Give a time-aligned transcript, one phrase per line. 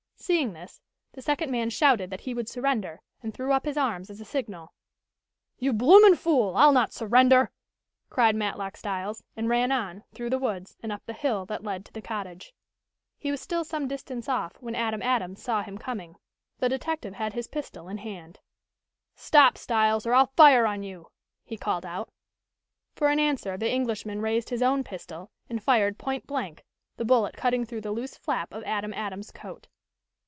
[0.23, 0.79] Seeing this
[1.13, 4.23] the second man shouted that he would surrender, and threw up his arms as a
[4.23, 4.71] signal.
[5.57, 6.55] "You bloomin' fool!
[6.55, 7.49] I'll not surrender!"
[8.11, 11.85] cried Matlock Styles, and ran on, through the woods, and up the hill that led
[11.85, 12.53] to the cottage.
[13.17, 16.17] He was still some distance off, when Adam Adams saw him coming.
[16.59, 18.37] The detective had his pistol in his hand.
[19.15, 21.07] "Stop, Styles, or I'll fire on you!"
[21.43, 22.11] he called out.
[22.93, 26.63] For an answer the Englishman raised his own pistol and fired point blank,
[26.97, 29.67] the bullet cutting through the loose flap of Adam Adams' coat.